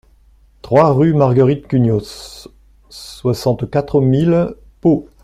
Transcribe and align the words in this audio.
trois 0.63 0.93
rue 0.95 1.13
Marguerite 1.13 1.67
Cugnos, 1.67 2.47
soixante-quatre 2.89 4.01
mille 4.01 4.55
Pau 4.81 5.07